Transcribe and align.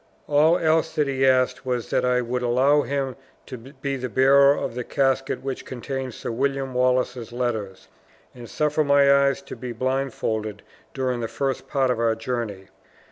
All 0.27 0.57
else 0.57 0.95
that 0.95 1.07
he 1.07 1.27
asked 1.27 1.63
was, 1.63 1.91
that 1.91 2.03
I 2.03 2.21
would 2.21 2.41
allow 2.41 2.81
him 2.81 3.15
to 3.45 3.55
be 3.55 3.97
the 3.97 4.09
bearer 4.09 4.55
of 4.57 4.73
the 4.73 4.83
casket 4.83 5.43
which 5.43 5.63
contained 5.63 6.15
Sir 6.15 6.31
William 6.31 6.73
Wallace's 6.73 7.31
letters, 7.31 7.87
and 8.33 8.49
suffer 8.49 8.83
my 8.83 9.25
eyes 9.27 9.43
to 9.43 9.55
be 9.55 9.73
blindfolded 9.73 10.63
during 10.95 11.19
the 11.19 11.27
first 11.27 11.67
part 11.67 11.91
of 11.91 11.99
our 11.99 12.15
journey. 12.15 12.69